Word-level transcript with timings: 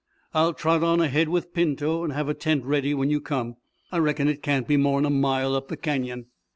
I'll 0.33 0.55
trot 0.55 0.81
on 0.81 0.99
ahead 0.99 1.29
with 1.29 1.53
Pinto 1.53 2.03
and 2.03 2.11
have 2.11 2.27
a 2.27 2.33
tent 2.33 2.65
ready 2.65 2.95
when 2.95 3.11
you 3.11 3.21
come. 3.21 3.57
I 3.91 3.99
reckon 3.99 4.27
it 4.27 4.41
can't 4.41 4.67
be 4.67 4.75
more'n 4.75 5.05
a 5.05 5.11
mile 5.11 5.53
up 5.53 5.67
the 5.67 5.77
canyon." 5.77 6.25